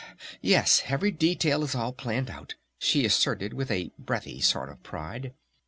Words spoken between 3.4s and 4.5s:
with a breathy